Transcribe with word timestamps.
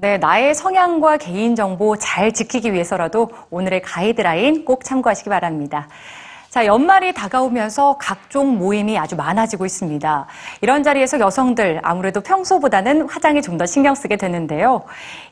네, 0.00 0.16
나의 0.16 0.54
성향과 0.54 1.16
개인정보 1.16 1.96
잘 1.96 2.30
지키기 2.30 2.72
위해서라도 2.72 3.30
오늘의 3.50 3.82
가이드라인 3.82 4.64
꼭 4.64 4.84
참고하시기 4.84 5.28
바랍니다. 5.28 5.88
자, 6.50 6.66
연말이 6.66 7.12
다가오면서 7.12 7.98
각종 7.98 8.58
모임이 8.58 8.96
아주 8.96 9.16
많아지고 9.16 9.66
있습니다. 9.66 10.26
이런 10.60 10.84
자리에서 10.84 11.18
여성들 11.18 11.80
아무래도 11.82 12.20
평소보다는 12.20 13.08
화장에 13.08 13.40
좀 13.40 13.58
더 13.58 13.66
신경 13.66 13.96
쓰게 13.96 14.16
되는데요. 14.16 14.84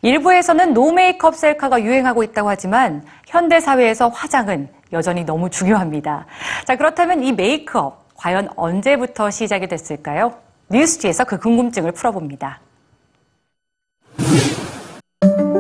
일부에서는 0.03 0.75
no 0.75 0.91
메이크업 0.91 1.37
셀카가 1.37 1.83
유행하고 1.83 2.25
있다고 2.25 2.49
하지만 2.49 3.05
현대 3.29 3.61
사회에서 3.61 4.09
화장은 4.09 4.69
여전히 4.93 5.25
너무 5.25 5.49
중요합니다. 5.49 6.27
자, 6.65 6.75
그렇다면 6.75 7.23
이 7.23 7.31
메이크업 7.33 8.17
과연 8.17 8.49
언제부터 8.57 9.31
시작이 9.31 9.69
됐을까요? 9.69 10.35
뉴스지에서 10.71 11.23
그 11.23 11.39
궁금증을 11.39 11.93
풀어봅니다. 11.93 12.66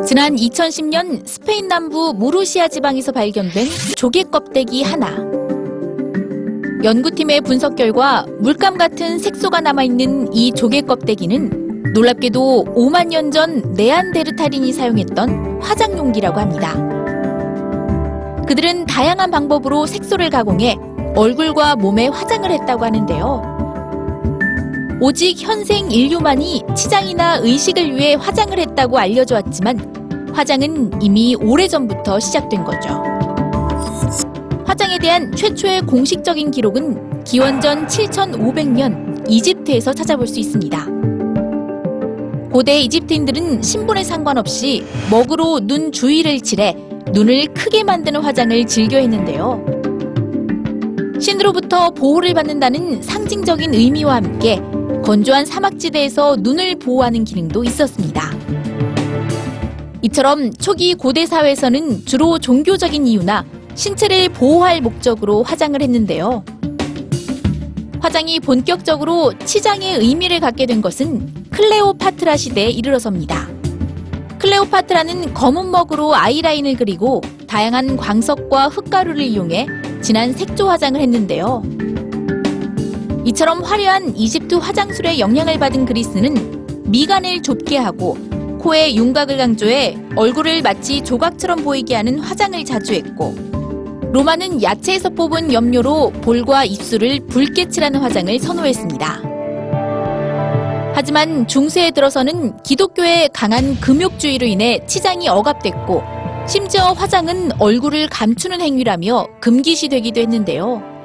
지난 0.07 0.37
2010년 0.37 1.27
스페인 1.27 1.69
남부 1.69 2.15
무르시아 2.15 2.69
지방에서 2.69 3.13
발견된 3.13 3.67
조개 3.97 4.25
껍데기 4.25 4.83
하나. 4.83 5.09
연구팀의 6.85 7.41
분석 7.41 7.75
결과 7.75 8.25
물감 8.39 8.79
같은 8.79 9.19
색소가 9.19 9.61
남아있는 9.63 10.33
이 10.33 10.53
조개 10.53 10.83
껍데기는 10.83 11.93
놀랍게도 11.93 12.67
5만 12.77 13.09
년 13.09 13.31
전 13.33 13.75
네안데르탈인이 13.75 14.73
사용했던 14.73 15.61
화장 15.61 15.99
용기라고 15.99 16.39
합니다. 16.39 16.75
그들은 18.47 18.87
다양한 18.87 19.31
방법으로 19.33 19.87
색소를 19.87 20.31
가공해 20.31 20.77
얼굴과 21.17 21.77
몸에 21.77 22.07
화장을 22.09 22.49
했다고 22.49 22.85
하는데요. 22.85 23.56
오직 24.99 25.39
현생 25.39 25.91
인류만이 25.91 26.63
치장이나 26.75 27.37
의식을 27.43 27.97
위해 27.97 28.15
화장을 28.15 28.59
했다고 28.59 28.99
알려져 28.99 29.35
왔지만 29.35 30.33
화장은 30.35 31.03
이미 31.03 31.35
오래전부터 31.35 32.19
시작된 32.19 32.65
거죠. 32.65 32.89
화장에 34.65 34.99
대한 34.99 35.35
최초의 35.37 35.83
공식적인 35.83 36.51
기록은 36.51 37.25
기원전 37.25 37.87
7500년 37.87 39.27
이집트에서 39.29 39.93
찾아볼 39.93 40.27
수 40.27 40.41
있습니다. 40.41 40.87
고대 42.51 42.81
이집트인들은 42.81 43.61
신분에 43.61 44.03
상관없이 44.03 44.83
먹으로 45.11 45.61
눈 45.61 45.93
주위를 45.93 46.41
칠해 46.41 46.75
눈을 47.13 47.49
크게 47.49 47.85
만드는 47.85 48.23
화장을 48.23 48.67
즐겨 48.67 48.97
했는데요. 48.97 49.63
신으로부터 51.21 51.91
보호를 51.91 52.33
받는다는 52.33 53.03
상징적인 53.03 53.75
의미와 53.75 54.17
함께 54.17 54.59
건조한 55.07 55.47
사막지대에서 55.47 56.39
눈을 56.41 56.81
보호하는 56.81 57.23
기능도 57.23 57.63
있었습니다. 57.63 58.29
이처럼 60.03 60.53
초기 60.55 60.95
고대 60.95 61.27
사회에서는 61.27 62.05
주로 62.07 62.41
종교적인 62.41 63.07
이유나 63.07 63.45
신체를 63.77 64.31
보호할 64.31 64.81
목적으로 64.81 65.45
화장을 65.45 65.81
했는데요. 65.81 66.45
화장이 68.01 68.41
본격적으로 68.41 69.33
치장의 69.45 70.01
의미를 70.01 70.41
갖게 70.41 70.67
된 70.67 70.83
것은 70.83 71.33
클레오파트라 71.51 72.37
시대에 72.37 72.71
이르러섭니다. 72.71 73.49
클레오파트라는 74.41 75.35
검은 75.35 75.71
먹으로 75.71 76.17
아이라인을 76.17 76.75
그리고 76.75 77.21
다양한 77.47 77.97
광석과 77.97 78.71
흙가루를 78.71 79.23
이용해 79.23 79.69
진한 80.03 80.33
색조 80.33 80.69
화장을 80.69 81.01
했는데요. 81.01 81.63
이처럼 83.27 83.65
화려한 83.65 84.17
이집트 84.17 84.55
화장술의 84.55 85.19
영향을 85.19 85.59
받은 85.59 85.85
그리스는 85.85 86.85
미간을 86.85 87.43
좁게 87.43 87.77
하고 87.77 88.17
코에 88.61 88.95
윤곽을 88.95 89.37
강조해 89.37 89.99
얼굴을 90.15 90.63
마치 90.63 91.03
조각처럼 91.03 91.65
보이게 91.65 91.97
하는 91.97 92.21
화장을 92.21 92.65
자주 92.65 92.95
했고 92.95 93.35
로마는 94.13 94.63
야채에서 94.63 95.11
뽑은 95.11 95.53
염료로 95.53 96.13
볼과 96.23 96.67
입술을 96.67 97.27
붉게 97.27 97.69
칠하는 97.69 97.99
화장을 98.01 98.39
선호했습니다. 98.39 99.23
하지만 100.95 101.49
중세에 101.49 101.91
들어서는 101.91 102.63
기독교의 102.63 103.31
강한 103.33 103.79
금욕주의로 103.81 104.47
인해 104.47 104.87
치장이 104.87 105.29
억압됐고 105.29 106.01
심지어 106.47 106.93
화장은 106.93 107.61
얼굴을 107.61 108.09
감추는 108.09 108.61
행위라며 108.61 109.27
금기시 109.41 109.89
되기도 109.89 110.21
했는데요. 110.21 110.96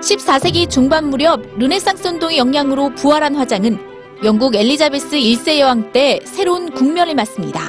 14세기 0.00 0.68
중반 0.70 1.10
무렵 1.10 1.42
르네상스 1.58 2.08
운동의 2.08 2.38
영향으로 2.38 2.90
부활한 2.94 3.36
화장은 3.36 3.78
영국 4.24 4.54
엘리자베스 4.54 5.10
1세 5.10 5.58
여왕 5.58 5.92
때 5.92 6.20
새로운 6.24 6.70
국면을 6.70 7.14
맞습니다. 7.14 7.60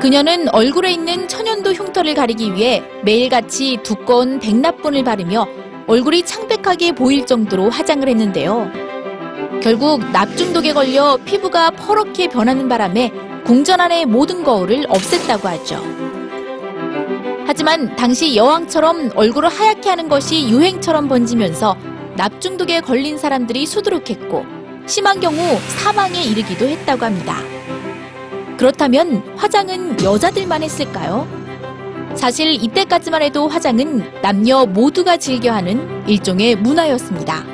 그녀는 0.00 0.48
얼굴에 0.48 0.92
있는 0.92 1.28
천연도 1.28 1.72
흉터를 1.72 2.14
가리기 2.14 2.54
위해 2.54 2.82
매일같이 3.04 3.78
두꺼운 3.82 4.38
백납분을 4.38 5.04
바르며 5.04 5.46
얼굴이 5.86 6.24
창백하게 6.24 6.92
보일 6.92 7.26
정도로 7.26 7.68
화장을 7.70 8.06
했는데요. 8.06 8.70
결국 9.62 10.00
납중독에 10.12 10.72
걸려 10.72 11.18
피부가 11.24 11.70
퍼렇게 11.70 12.28
변하는 12.28 12.68
바람에 12.68 13.10
궁전 13.44 13.80
안의 13.80 14.06
모든 14.06 14.42
거울을 14.42 14.84
없앴다고 14.84 15.44
하죠. 15.44 16.23
하지만 17.46 17.94
당시 17.96 18.36
여왕처럼 18.36 19.12
얼굴을 19.14 19.48
하얗게 19.48 19.90
하는 19.90 20.08
것이 20.08 20.48
유행처럼 20.48 21.08
번지면서 21.08 21.76
납중독에 22.16 22.80
걸린 22.80 23.18
사람들이 23.18 23.66
수두룩했고 23.66 24.46
심한 24.86 25.20
경우 25.20 25.38
사망에 25.68 26.22
이르기도 26.22 26.66
했다고 26.66 27.04
합니다. 27.04 27.36
그렇다면 28.56 29.22
화장은 29.36 30.02
여자들만 30.02 30.62
했을까요? 30.62 31.26
사실 32.14 32.52
이때까지만 32.54 33.22
해도 33.22 33.48
화장은 33.48 34.22
남녀 34.22 34.64
모두가 34.64 35.16
즐겨하는 35.16 36.08
일종의 36.08 36.56
문화였습니다. 36.56 37.44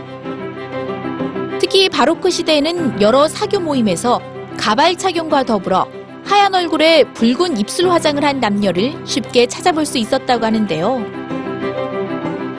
특히 1.58 1.88
바로크 1.88 2.30
시대에는 2.30 3.00
여러 3.00 3.26
사교 3.26 3.60
모임에서 3.60 4.20
가발 4.58 4.96
착용과 4.96 5.44
더불어 5.44 5.88
하얀 6.30 6.54
얼굴에 6.54 7.02
붉은 7.12 7.58
입술 7.58 7.90
화장을 7.90 8.22
한 8.24 8.38
남녀를 8.38 9.04
쉽게 9.04 9.46
찾아볼 9.46 9.84
수 9.84 9.98
있었다고 9.98 10.46
하는데요. 10.46 11.04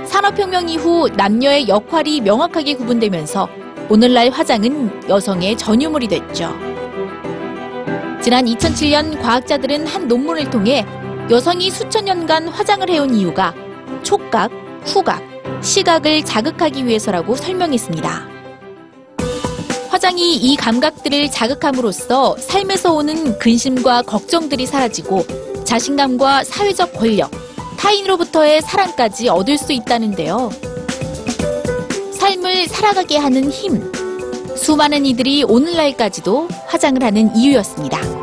산업혁명 0.06 0.68
이후 0.68 1.08
남녀의 1.16 1.70
역할이 1.70 2.20
명확하게 2.20 2.74
구분되면서 2.74 3.48
오늘날 3.88 4.30
화장은 4.30 5.08
여성의 5.08 5.58
전유물이 5.58 6.10
됐죠. 6.10 6.54
지난 8.22 8.44
2007년 8.44 9.22
과학자들은 9.22 9.88
한 9.88 10.10
논문을 10.10 10.50
통해 10.50 10.86
여성이 11.30 11.70
수천 11.70 12.04
년간 12.04 12.50
화장을 12.50 12.90
해온 12.90 13.16
이유가 13.16 13.54
촉각, 14.04 14.52
후각, 14.84 15.24
시각을 15.62 16.26
자극하기 16.26 16.86
위해서라고 16.86 17.38
설명했습니다. 17.38 18.31
화장이 20.02 20.36
이 20.36 20.56
감각들을 20.56 21.30
자극함으로써 21.30 22.36
삶에서 22.40 22.92
오는 22.92 23.38
근심과 23.38 24.02
걱정들이 24.02 24.66
사라지고 24.66 25.24
자신감과 25.64 26.44
사회적 26.44 26.94
권력, 26.94 27.30
타인으로부터의 27.78 28.64
사랑까지 28.64 29.30
얻을 29.30 29.60
수 29.60 29.74
있다는데요. 29.74 30.50
삶을 32.14 32.68
살아가게 32.68 33.18
하는 33.18 33.52
힘. 33.52 33.92
수많은 34.58 35.06
이들이 35.06 35.44
오늘날까지도 35.44 36.48
화장을 36.66 37.04
하는 37.04 37.36
이유였습니다. 37.36 38.21